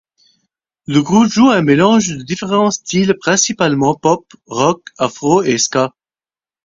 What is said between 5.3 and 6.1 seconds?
et ska.